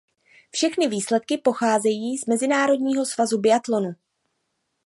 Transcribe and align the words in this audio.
Všechny 0.49 0.87
výsledky 0.87 1.37
pocházejí 1.37 2.17
z 2.17 2.25
Mezinárodního 2.25 3.05
svazu 3.05 3.37
biatlonu. 3.37 3.95